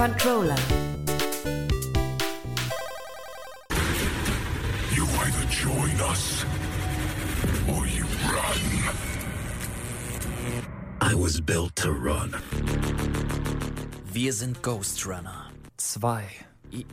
Controller. 0.00 0.56
You 4.96 5.04
either 5.24 5.44
join 5.50 6.00
us 6.00 6.42
or 7.68 7.86
you 7.86 8.06
run. 8.24 8.60
I 11.02 11.14
was 11.14 11.38
built 11.42 11.76
to 11.76 11.92
run. 11.92 12.34
Wir 14.10 14.32
sind 14.32 14.62
Ghost 14.62 15.04
Runner. 15.04 15.50
Zwei. 15.76 16.24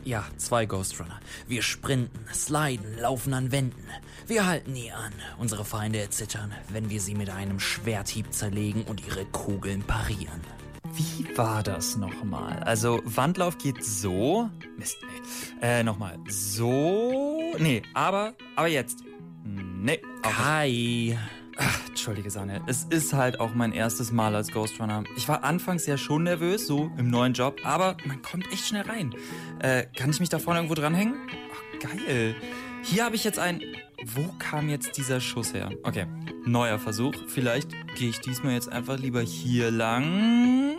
Ja, 0.04 0.26
zwei 0.36 0.66
Ghost 0.66 1.00
Runner. 1.00 1.22
Wir 1.48 1.62
sprinten, 1.62 2.26
sliden, 2.34 2.98
laufen 3.00 3.34
an 3.34 3.54
Wänden. 3.54 3.88
Wir 4.28 4.46
halten 4.46 4.74
nie 4.74 4.92
an. 4.92 5.14
Unsere 5.38 5.64
Feinde 5.64 6.00
erzittern, 6.00 6.52
wenn 6.68 6.90
wir 6.90 7.00
sie 7.00 7.16
mit 7.16 7.30
einem 7.30 7.62
Schwerthieb 7.62 8.34
zerlegen 8.34 8.84
und 8.84 9.08
ihre 9.08 9.24
Kugeln 9.24 9.84
parieren. 9.84 10.57
Wie 10.94 11.38
war 11.38 11.64
das 11.64 11.98
nochmal? 11.98 12.64
Also, 12.64 13.02
Wandlauf 13.04 13.58
geht 13.58 13.84
so. 13.84 14.50
Mist, 14.78 14.98
nee. 15.02 15.66
Äh, 15.66 15.84
nochmal. 15.84 16.18
So. 16.28 17.54
Nee, 17.60 17.82
aber, 17.94 18.34
aber 18.56 18.68
jetzt. 18.68 19.04
Nee. 19.44 20.00
Kai. 20.22 21.18
Ach, 21.58 21.88
Entschuldige, 21.88 22.30
Sanne. 22.30 22.62
Es 22.68 22.84
ist 22.84 23.14
halt 23.14 23.40
auch 23.40 23.56
mein 23.56 23.72
erstes 23.72 24.12
Mal 24.12 24.36
als 24.36 24.52
Ghost 24.52 24.80
Runner. 24.80 25.04
Ich 25.16 25.28
war 25.28 25.44
anfangs 25.44 25.88
ja 25.88 25.98
schon 25.98 26.24
nervös, 26.24 26.68
so 26.68 26.92
im 26.98 27.10
neuen 27.10 27.34
Job, 27.34 27.58
aber 27.64 27.98
man 28.06 28.22
kommt 28.22 28.52
echt 28.52 28.68
schnell 28.68 28.84
rein. 28.84 29.16
Äh, 29.60 29.86
kann 29.96 30.12
ich 30.12 30.20
mich 30.20 30.30
da 30.30 30.38
vorne 30.38 30.60
irgendwo 30.60 30.76
dranhängen? 30.76 31.16
Ach, 31.52 31.90
geil. 31.90 32.36
Hier 32.84 33.06
habe 33.06 33.16
ich 33.16 33.24
jetzt 33.24 33.40
ein. 33.40 33.62
Wo 34.06 34.34
kam 34.38 34.70
jetzt 34.70 34.98
dieser 34.98 35.20
Schuss 35.20 35.54
her? 35.54 35.72
Okay, 35.84 36.06
neuer 36.52 36.80
Versuch. 36.80 37.14
Vielleicht 37.28 37.70
gehe 37.96 38.10
ich 38.10 38.20
diesmal 38.20 38.54
jetzt 38.54 38.72
einfach 38.72 38.98
lieber 38.98 39.22
hier 39.22 39.72
lang. 39.72 40.78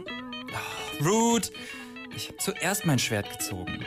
Oh, 1.00 1.04
rude. 1.04 1.48
Ich 2.16 2.28
habe 2.28 2.38
zuerst 2.38 2.86
mein 2.86 2.98
Schwert 2.98 3.30
gezogen. 3.38 3.84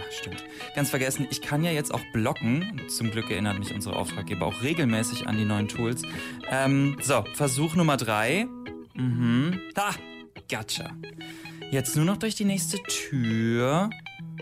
Ach, 0.00 0.12
stimmt. 0.12 0.44
Ganz 0.74 0.90
vergessen, 0.90 1.26
ich 1.30 1.42
kann 1.42 1.62
ja 1.62 1.70
jetzt 1.70 1.92
auch 1.92 2.02
blocken. 2.12 2.80
Zum 2.88 3.10
Glück 3.10 3.30
erinnert 3.30 3.58
mich 3.58 3.74
unsere 3.74 3.96
Auftraggeber 3.96 4.46
auch 4.46 4.62
regelmäßig 4.62 5.26
an 5.26 5.36
die 5.36 5.44
neuen 5.44 5.68
Tools. 5.68 6.02
Ähm, 6.50 6.96
so, 7.02 7.24
Versuch 7.34 7.74
Nummer 7.74 7.96
drei. 7.96 8.46
Mhm. 8.94 9.60
Ha, 9.76 9.94
gotcha. 10.50 10.90
Jetzt 11.70 11.96
nur 11.96 12.04
noch 12.04 12.16
durch 12.16 12.34
die 12.34 12.44
nächste 12.44 12.78
Tür. 12.84 13.90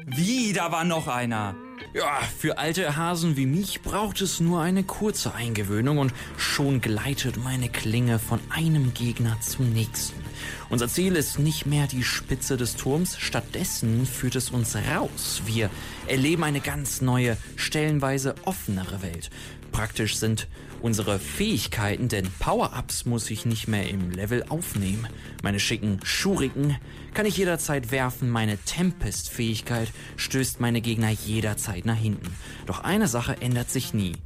Wie, 0.05 0.53
da 0.53 0.71
war 0.73 0.84
noch 0.84 1.09
einer. 1.09 1.55
Ja, 1.95 2.21
für 2.39 2.57
alte 2.57 2.97
Hasen 2.97 3.37
wie 3.37 3.45
mich 3.45 3.83
braucht 3.83 4.23
es 4.23 4.41
nur 4.41 4.62
eine 4.62 4.83
kurze 4.83 5.35
Eingewöhnung 5.35 5.99
und 5.99 6.15
schon 6.39 6.81
gleitet 6.81 7.37
meine 7.37 7.69
Klinge 7.69 8.19
von 8.19 8.41
einem 8.49 8.95
Gegner 8.95 9.39
zum 9.43 9.75
nächsten. 9.75 10.22
Unser 10.71 10.89
Ziel 10.89 11.17
ist 11.17 11.39
nicht 11.39 11.67
mehr 11.67 11.87
die 11.87 12.03
Spitze 12.03 12.57
des 12.57 12.77
Turms, 12.77 13.19
stattdessen 13.19 14.07
führt 14.07 14.37
es 14.37 14.51
uns 14.51 14.77
raus. 14.77 15.43
Wir 15.47 15.71
erleben 16.07 16.45
eine 16.45 16.61
ganz 16.61 17.01
neue, 17.01 17.37
stellenweise 17.57 18.34
offenere 18.45 19.03
Welt. 19.03 19.31
Praktisch 19.73 20.17
sind 20.17 20.49
unsere 20.83 21.19
Fähigkeiten, 21.19 22.09
denn 22.09 22.29
Power-Ups 22.39 23.07
muss 23.07 23.31
ich 23.31 23.47
nicht 23.47 23.69
mehr 23.69 23.89
im 23.89 24.11
Level 24.11 24.45
aufnehmen. 24.49 25.07
Meine 25.43 25.61
schicken 25.61 26.01
Schuriken 26.05 26.77
kann 27.15 27.27
ich 27.27 27.37
jederzeit 27.37 27.91
werfen, 27.91 28.31
meine 28.31 28.59
Tempest-Fähigkeit 28.59 29.91
stößt 30.17 30.61
meine 30.61 30.81
Gegner 30.81 31.11
jederzeit 31.11 31.87
nach 31.87 31.97
hinten. 31.97 32.34
Doch 32.67 32.84
eine 32.84 33.09
Sache 33.09 33.41
ändert 33.41 33.71
sich 33.71 33.95
nie. 33.95 34.17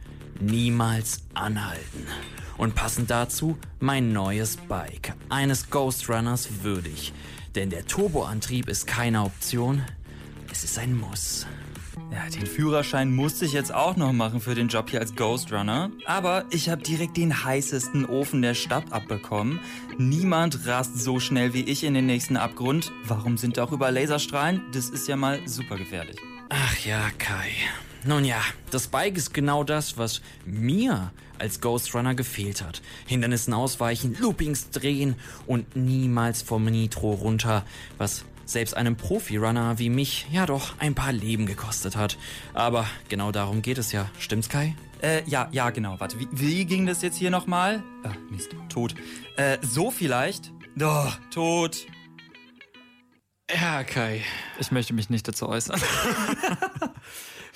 Niemals 0.40 1.22
anhalten. 1.34 2.06
Und 2.58 2.74
passend 2.74 3.10
dazu 3.10 3.58
mein 3.80 4.12
neues 4.12 4.56
Bike. 4.56 5.14
Eines 5.28 5.70
Ghost 5.70 6.08
Runners 6.08 6.48
würdig. 6.62 7.12
Denn 7.54 7.70
der 7.70 7.86
Turboantrieb 7.86 8.68
ist 8.68 8.86
keine 8.86 9.22
Option, 9.22 9.82
es 10.52 10.64
ist 10.64 10.78
ein 10.78 10.96
Muss. 10.96 11.46
Ja, 12.12 12.28
den 12.28 12.46
Führerschein 12.46 13.14
musste 13.14 13.46
ich 13.46 13.52
jetzt 13.52 13.74
auch 13.74 13.96
noch 13.96 14.12
machen 14.12 14.40
für 14.40 14.54
den 14.54 14.68
Job 14.68 14.90
hier 14.90 15.00
als 15.00 15.16
Ghost 15.16 15.52
Runner. 15.52 15.90
Aber 16.04 16.44
ich 16.50 16.68
habe 16.68 16.82
direkt 16.82 17.16
den 17.16 17.44
heißesten 17.44 18.06
Ofen 18.06 18.42
der 18.42 18.54
Stadt 18.54 18.92
abbekommen. 18.92 19.60
Niemand 19.98 20.66
rast 20.66 20.98
so 20.98 21.18
schnell 21.18 21.52
wie 21.52 21.62
ich 21.62 21.82
in 21.84 21.94
den 21.94 22.06
nächsten 22.06 22.36
Abgrund. 22.36 22.92
Warum 23.04 23.36
sind 23.38 23.56
da 23.56 23.64
auch 23.64 23.72
über 23.72 23.90
Laserstrahlen? 23.90 24.62
Das 24.72 24.88
ist 24.88 25.08
ja 25.08 25.16
mal 25.16 25.40
super 25.46 25.76
gefährlich. 25.76 26.16
Ach 26.50 26.78
ja, 26.84 27.10
Kai. 27.18 27.50
Nun 28.06 28.24
ja, 28.24 28.40
das 28.70 28.86
Bike 28.86 29.16
ist 29.16 29.34
genau 29.34 29.64
das, 29.64 29.98
was 29.98 30.20
mir 30.44 31.10
als 31.40 31.60
Ghost 31.60 31.92
Runner 31.92 32.14
gefehlt 32.14 32.62
hat. 32.62 32.80
Hindernissen 33.04 33.52
ausweichen, 33.52 34.16
Loopings 34.20 34.70
drehen 34.70 35.16
und 35.46 35.74
niemals 35.74 36.40
vom 36.40 36.64
Nitro 36.66 37.14
runter, 37.14 37.64
was 37.98 38.24
selbst 38.44 38.76
einem 38.76 38.96
Profi-Runner 38.96 39.80
wie 39.80 39.90
mich 39.90 40.28
ja 40.30 40.46
doch 40.46 40.78
ein 40.78 40.94
paar 40.94 41.12
Leben 41.12 41.46
gekostet 41.46 41.96
hat. 41.96 42.16
Aber 42.54 42.86
genau 43.08 43.32
darum 43.32 43.60
geht 43.60 43.78
es 43.78 43.90
ja, 43.90 44.08
stimmt's 44.20 44.48
Kai? 44.48 44.76
Äh, 45.02 45.22
ja, 45.26 45.48
ja, 45.50 45.70
genau. 45.70 45.98
Warte, 45.98 46.20
wie, 46.20 46.28
wie 46.30 46.64
ging 46.64 46.86
das 46.86 47.02
jetzt 47.02 47.16
hier 47.16 47.30
nochmal? 47.32 47.82
Ah, 48.04 48.12
Mist, 48.30 48.50
tot. 48.68 48.94
Äh, 49.36 49.58
so 49.62 49.90
vielleicht? 49.90 50.52
Doch, 50.76 51.18
tot. 51.30 51.86
Ja, 53.52 53.82
Kai. 53.82 54.22
Ich 54.60 54.70
möchte 54.70 54.92
mich 54.92 55.10
nicht 55.10 55.26
dazu 55.26 55.48
äußern. 55.48 55.80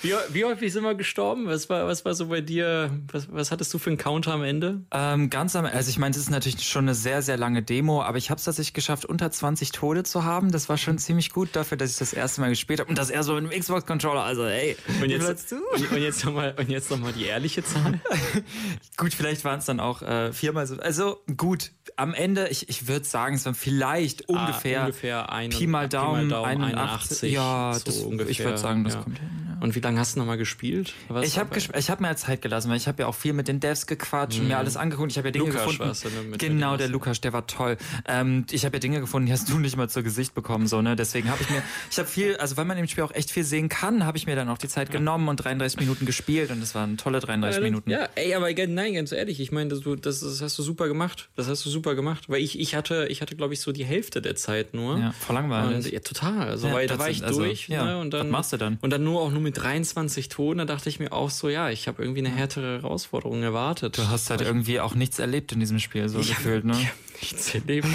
Wie, 0.01 0.13
wie 0.29 0.45
häufig 0.45 0.73
sind 0.73 0.83
wir 0.83 0.95
gestorben? 0.95 1.47
Was 1.47 1.69
war, 1.69 1.87
was 1.87 2.05
war 2.05 2.13
so 2.13 2.27
bei 2.27 2.41
dir? 2.41 2.91
Was, 3.11 3.27
was 3.31 3.51
hattest 3.51 3.73
du 3.73 3.77
für 3.77 3.89
einen 3.89 3.97
Counter 3.97 4.33
am 4.33 4.43
Ende? 4.43 4.81
Ähm, 4.91 5.29
ganz 5.29 5.55
am, 5.55 5.65
also 5.65 5.89
ich 5.89 5.97
meine, 5.97 6.13
das 6.13 6.23
ist 6.23 6.29
natürlich 6.29 6.67
schon 6.67 6.85
eine 6.85 6.95
sehr, 6.95 7.21
sehr 7.21 7.37
lange 7.37 7.61
Demo, 7.61 8.01
aber 8.01 8.17
ich 8.17 8.29
habe 8.29 8.39
es 8.39 8.45
tatsächlich 8.45 8.73
geschafft, 8.73 9.05
unter 9.05 9.29
20 9.31 9.71
Tode 9.71 10.03
zu 10.03 10.23
haben. 10.23 10.51
Das 10.51 10.69
war 10.69 10.77
schon 10.77 10.97
ziemlich 10.97 11.31
gut 11.31 11.49
dafür, 11.53 11.77
dass 11.77 11.91
ich 11.91 11.97
das 11.97 12.13
erste 12.13 12.41
Mal 12.41 12.49
gespielt 12.49 12.79
habe 12.79 12.89
und 12.89 12.97
das 12.97 13.09
eher 13.09 13.23
so 13.23 13.33
mit 13.33 13.51
einem 13.51 13.59
Xbox-Controller. 13.59 14.23
Also, 14.23 14.45
ey, 14.45 14.75
Und 15.01 15.09
jetzt, 15.09 15.51
du? 15.51 15.57
und, 15.75 15.91
und 15.91 16.01
jetzt 16.01 16.25
nochmal 16.25 16.55
und 16.57 16.69
jetzt 16.69 16.89
noch 16.89 16.99
mal 16.99 17.13
die 17.13 17.25
ehrliche 17.25 17.63
Zahl. 17.63 17.99
Gut, 18.97 19.13
vielleicht 19.13 19.45
waren 19.45 19.59
es 19.59 19.65
dann 19.65 19.79
auch 19.79 20.01
äh, 20.01 20.33
viermal 20.33 20.67
so. 20.67 20.77
Also 20.77 21.21
gut, 21.37 21.71
am 21.95 22.13
Ende, 22.13 22.47
ich, 22.49 22.69
ich 22.69 22.87
würde 22.87 23.05
sagen, 23.05 23.35
es 23.35 23.45
waren 23.45 23.55
vielleicht 23.55 24.27
ungefähr, 24.29 24.81
Ah, 24.81 24.85
ungefähr 24.85 25.31
ein, 25.31 25.49
Pi 25.49 25.67
mal 25.67 25.87
Daumen, 25.87 26.21
Pi 26.21 26.33
mal 26.33 26.55
Daumen 26.55 26.63
81. 26.63 26.79
81. 26.79 27.33
Ja, 27.33 27.73
so 27.73 27.83
das, 27.85 27.97
ungefähr, 27.99 28.31
ich 28.31 28.39
würde 28.43 28.57
sagen, 28.57 28.83
das 28.83 28.95
ja. 28.95 29.01
kommt 29.01 29.19
hin. 29.19 29.29
Ja. 29.61 29.65
Und 29.65 29.75
wie 29.75 29.79
lange 29.79 29.99
hast 29.99 30.15
du 30.15 30.19
nochmal 30.19 30.37
gespielt? 30.37 30.93
Was 31.07 31.25
Ich 31.25 31.37
habe 31.37 31.57
ich 31.57 31.89
hab 31.89 32.01
mir 32.01 32.15
Zeit 32.15 32.41
gelassen, 32.41 32.69
weil 32.69 32.77
ich 32.77 32.87
habe 32.87 33.03
ja 33.03 33.07
auch 33.07 33.15
viel 33.15 33.33
mit 33.33 33.47
den 33.47 33.59
Devs 33.59 33.87
gequatscht 33.87 34.39
und 34.39 34.47
mir 34.47 34.57
alles 34.57 34.75
angeguckt. 34.77 35.11
Ich 35.11 35.17
habe 35.17 35.27
ja 35.27 35.31
Dinge 35.31 35.45
Mhm. 35.45 35.51
Lukas 35.51 35.63
gefunden. 35.63 35.87
warst 35.89 36.05
du, 36.05 36.09
ne, 36.09 36.37
genau, 36.37 36.77
der 36.77 36.87
Lukas, 36.87 37.21
der 37.21 37.33
war 37.33 37.47
toll. 37.47 37.77
Ähm, 38.07 38.45
ich 38.51 38.65
habe 38.65 38.75
ja 38.75 38.79
Dinge 38.79 38.99
gefunden, 38.99 39.27
die 39.27 39.33
hast 39.33 39.49
du 39.49 39.57
nicht 39.59 39.77
mal 39.77 39.89
zu 39.89 40.03
Gesicht 40.03 40.33
bekommen, 40.33 40.67
so 40.67 40.81
ne. 40.81 40.95
Deswegen 40.95 41.29
habe 41.29 41.41
ich 41.41 41.49
mir, 41.49 41.61
ich 41.89 41.97
habe 41.99 42.07
viel, 42.07 42.35
also 42.37 42.57
weil 42.57 42.65
man 42.65 42.77
im 42.77 42.87
Spiel 42.87 43.03
auch 43.03 43.13
echt 43.13 43.31
viel 43.31 43.43
sehen 43.43 43.69
kann, 43.69 44.05
habe 44.05 44.17
ich 44.17 44.25
mir 44.27 44.35
dann 44.35 44.49
auch 44.49 44.57
die 44.57 44.67
Zeit 44.67 44.91
genommen 44.91 45.27
und 45.27 45.37
33 45.37 45.79
Minuten 45.79 46.05
gespielt 46.05 46.51
und 46.51 46.61
es 46.61 46.75
waren 46.75 46.97
tolle 46.97 47.19
33 47.19 47.61
Minuten. 47.61 47.89
Ja, 47.89 48.09
ey, 48.15 48.33
aber 48.33 48.51
nein, 48.67 48.93
ganz 48.93 49.11
ehrlich, 49.11 49.39
ich 49.39 49.51
meine, 49.51 49.69
das, 49.69 49.81
das, 50.01 50.19
das 50.21 50.41
hast 50.41 50.57
du 50.57 50.63
super 50.63 50.87
gemacht. 50.87 51.29
Das 51.35 51.47
hast 51.47 51.65
du 51.65 51.69
super 51.69 51.95
gemacht. 51.95 52.29
Weil 52.29 52.41
ich, 52.41 52.59
ich 52.59 52.75
hatte, 52.75 53.07
ich 53.09 53.21
hatte, 53.21 53.35
glaube 53.35 53.53
ich, 53.53 53.61
so 53.61 53.71
die 53.71 53.85
Hälfte 53.85 54.21
der 54.21 54.35
Zeit 54.35 54.73
nur. 54.73 54.97
Ja, 54.97 55.11
voll 55.11 55.35
langweilig. 55.35 55.85
Und, 55.85 55.91
ja, 55.91 55.99
total. 55.99 56.49
Also, 56.49 56.67
Ja, 56.67 56.73
weil 56.73 56.87
da 56.87 56.99
war 56.99 57.09
ich 57.09 57.23
also, 57.23 57.41
durch. 57.43 57.67
ja, 57.67 57.85
ne, 57.85 57.97
und 57.99 58.11
dann, 58.11 58.27
was 58.27 58.31
machst 58.31 58.53
du 58.53 58.57
dann? 58.57 58.77
Und 58.81 58.91
dann 58.91 59.03
nur 59.03 59.21
auch 59.21 59.31
nur 59.31 59.41
mit 59.41 59.50
23 59.51 60.29
Toten. 60.29 60.59
Da 60.59 60.65
dachte 60.65 60.89
ich 60.89 60.99
mir 60.99 61.11
auch 61.11 61.29
so, 61.29 61.49
ja, 61.49 61.69
ich 61.69 61.87
habe 61.87 62.01
irgendwie 62.01 62.19
eine 62.19 62.29
härtere 62.29 62.81
Herausforderung 62.81 63.43
erwartet. 63.43 63.97
Du 63.97 64.07
hast 64.07 64.29
halt 64.29 64.41
irgendwie 64.41 64.79
auch 64.79 64.95
nichts 64.95 65.19
erlebt 65.19 65.51
in 65.51 65.59
diesem 65.59 65.79
Spiel, 65.79 66.07
so 66.09 66.19
gefühlt, 66.19 66.65
ne? 66.65 66.73
Ich 66.73 66.87
hab 66.87 67.21
nichts 67.21 67.53
erlebt. 67.55 67.87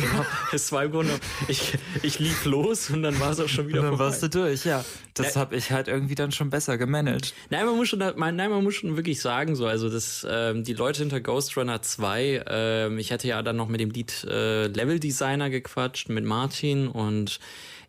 Es 0.53 0.71
war 0.73 0.85
im 0.85 0.93
Grunde, 0.93 1.13
ich, 1.49 1.75
ich 2.03 2.19
lief 2.19 2.45
los 2.45 2.91
und 2.91 3.03
dann 3.03 3.19
war 3.19 3.33
es 3.33 3.41
auch 3.41 3.49
schon 3.49 3.69
wieder 3.69 3.81
Und 3.81 3.85
dann 3.87 3.97
vorbei. 3.97 4.11
warst 4.11 4.23
du 4.23 4.29
durch, 4.29 4.65
ja. 4.65 4.85
Das 5.15 5.35
habe 5.37 5.57
ich 5.57 5.73
halt 5.73 5.89
irgendwie 5.89 6.15
dann 6.15 6.31
schon 6.31 6.51
besser 6.51 6.79
gemanagt. 6.79 7.35
Nein, 7.51 7.65
man 7.67 7.77
muss 7.77 7.89
schon, 7.89 7.99
nein, 7.99 8.37
man 8.37 8.63
muss 8.63 8.75
schon 8.75 8.97
wirklich 8.97 9.21
sagen, 9.21 9.57
so, 9.57 9.67
also 9.67 9.89
das, 9.89 10.27
ähm, 10.29 10.63
die 10.63 10.75
Leute 10.75 11.01
hinter 11.01 11.21
Ghost 11.21 11.57
Runner 11.57 11.81
2, 11.81 12.45
ähm, 12.47 12.99
ich 12.99 13.13
hatte 13.13 13.27
ja 13.27 13.43
dann 13.43 13.57
noch 13.57 13.69
mit 13.69 13.81
dem 13.81 13.91
Lead 13.91 14.25
äh, 14.29 14.67
Level 14.67 15.01
Designer 15.01 15.51
gequatscht, 15.51 16.09
mit 16.09 16.25
Martin 16.25 16.89
und 16.89 17.41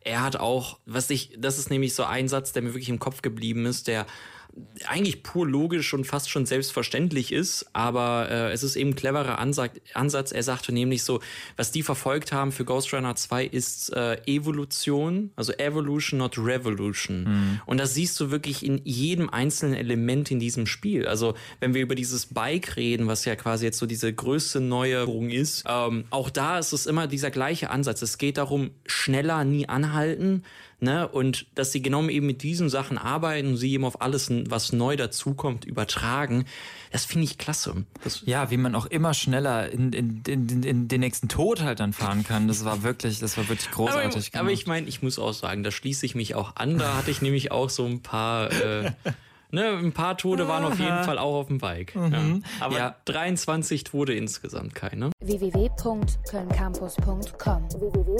er 0.01 0.21
hat 0.21 0.37
auch, 0.37 0.79
was 0.85 1.09
ich, 1.09 1.35
das 1.37 1.57
ist 1.57 1.69
nämlich 1.69 1.93
so 1.93 2.03
ein 2.03 2.27
Satz, 2.27 2.53
der 2.53 2.61
mir 2.61 2.73
wirklich 2.73 2.89
im 2.89 2.99
Kopf 2.99 3.21
geblieben 3.21 3.65
ist, 3.65 3.87
der 3.87 4.05
eigentlich 4.87 5.23
pur 5.23 5.47
logisch 5.47 5.93
und 5.93 6.05
fast 6.05 6.29
schon 6.29 6.45
selbstverständlich 6.45 7.31
ist, 7.31 7.65
aber 7.73 8.27
äh, 8.29 8.51
es 8.51 8.63
ist 8.63 8.75
eben 8.75 8.91
ein 8.91 8.95
cleverer 8.95 9.39
Ansatz, 9.39 9.71
Ansatz. 9.93 10.31
Er 10.31 10.43
sagte 10.43 10.71
nämlich 10.71 11.03
so, 11.03 11.19
was 11.55 11.71
die 11.71 11.83
verfolgt 11.83 12.31
haben 12.31 12.51
für 12.51 12.65
Ghost 12.65 12.93
Runner 12.93 13.15
2 13.15 13.45
ist 13.45 13.93
äh, 13.93 14.17
Evolution, 14.25 15.31
also 15.35 15.53
Evolution, 15.53 16.19
not 16.19 16.37
Revolution. 16.37 17.59
Und 17.65 17.79
das 17.79 17.93
siehst 17.93 18.19
du 18.19 18.31
wirklich 18.31 18.65
in 18.65 18.81
jedem 18.83 19.29
einzelnen 19.29 19.75
Element 19.75 20.31
in 20.31 20.39
diesem 20.39 20.65
Spiel. 20.65 21.07
Also 21.07 21.35
wenn 21.59 21.73
wir 21.73 21.81
über 21.81 21.95
dieses 21.95 22.27
Bike 22.27 22.75
reden, 22.77 23.07
was 23.07 23.25
ja 23.25 23.35
quasi 23.35 23.65
jetzt 23.65 23.77
so 23.77 23.85
diese 23.85 24.13
größte 24.13 24.59
Neuerung 24.59 25.29
ist, 25.29 25.63
ähm, 25.67 26.05
auch 26.09 26.29
da 26.29 26.59
ist 26.59 26.73
es 26.73 26.85
immer 26.85 27.07
dieser 27.07 27.31
gleiche 27.31 27.69
Ansatz. 27.69 28.01
Es 28.01 28.17
geht 28.17 28.37
darum, 28.37 28.71
schneller 28.85 29.43
nie 29.43 29.67
anhalten, 29.67 30.43
Ne? 30.79 31.07
Und 31.07 31.47
dass 31.55 31.71
sie 31.71 31.81
genau 31.81 32.07
eben 32.07 32.27
mit 32.27 32.43
diesen 32.43 32.69
Sachen 32.69 32.99
arbeiten 32.99 33.47
und 33.49 33.57
sie 33.57 33.73
eben 33.73 33.83
auf 33.83 33.99
alles, 33.99 34.29
was 34.47 34.73
neu 34.73 34.95
dazukommt, 34.95 35.65
übertragen, 35.65 36.45
das 36.91 37.03
finde 37.03 37.25
ich 37.25 37.39
klasse. 37.39 37.83
Das 38.03 38.21
ja, 38.25 38.51
wie 38.51 38.57
man 38.57 38.75
auch 38.75 38.85
immer 38.85 39.15
schneller 39.15 39.71
in, 39.71 39.91
in, 39.91 40.21
in, 40.27 40.63
in, 40.63 40.87
den 40.87 40.99
nächsten 40.99 41.29
Tod 41.29 41.61
halt 41.61 41.79
dann 41.79 41.93
fahren 41.93 42.23
kann. 42.23 42.47
Das 42.47 42.63
war 42.63 42.83
wirklich, 42.83 43.17
das 43.17 43.37
war 43.37 43.49
wirklich 43.49 43.71
großartig. 43.71 44.29
Aber, 44.33 44.41
aber 44.41 44.51
ich 44.51 44.67
meine, 44.67 44.87
ich 44.87 45.01
muss 45.01 45.17
auch 45.17 45.33
sagen, 45.33 45.63
da 45.63 45.71
schließe 45.71 46.05
ich 46.05 46.13
mich 46.13 46.35
auch 46.35 46.57
an. 46.57 46.77
Da 46.77 46.95
hatte 46.95 47.09
ich 47.09 47.23
nämlich 47.23 47.51
auch 47.51 47.71
so 47.71 47.85
ein 47.85 48.01
paar. 48.01 48.51
Äh, 48.51 48.91
Ne, 49.49 49.77
ein 49.77 49.93
paar 49.93 50.17
Tode 50.17 50.49
waren 50.49 50.65
auf 50.65 50.77
jeden 50.77 51.05
Fall 51.05 51.17
auch 51.17 51.35
auf 51.35 51.47
dem 51.47 51.59
Bike. 51.59 51.95
Mhm. 51.95 52.11
Ja. 52.11 52.19
Aber 52.59 52.77
ja. 52.77 52.97
23 53.05 53.85
Tode 53.85 54.13
insgesamt 54.13 54.75
keine. 54.75 55.11
www.kölncampus.com 55.21 57.69
www 57.71 58.17